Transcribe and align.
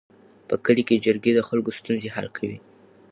په 0.47 0.55
کلي 0.65 0.83
کې 0.87 1.03
جرګې 1.05 1.31
د 1.35 1.39
خلکو 1.47 1.69
ستونزې 1.79 2.09
حل 2.15 2.27
کوي. 2.37 2.57